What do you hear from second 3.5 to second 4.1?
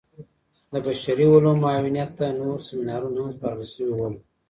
سوي